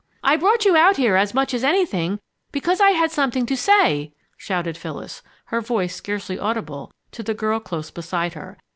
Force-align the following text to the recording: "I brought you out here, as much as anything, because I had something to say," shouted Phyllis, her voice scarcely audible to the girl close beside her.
"I 0.23 0.35
brought 0.35 0.65
you 0.65 0.75
out 0.75 0.97
here, 0.97 1.15
as 1.15 1.35
much 1.35 1.53
as 1.53 1.63
anything, 1.63 2.19
because 2.51 2.81
I 2.81 2.89
had 2.89 3.11
something 3.11 3.45
to 3.45 3.55
say," 3.55 4.11
shouted 4.35 4.75
Phyllis, 4.75 5.21
her 5.49 5.61
voice 5.61 5.93
scarcely 5.95 6.39
audible 6.39 6.91
to 7.11 7.21
the 7.21 7.35
girl 7.35 7.59
close 7.59 7.91
beside 7.91 8.33
her. 8.33 8.57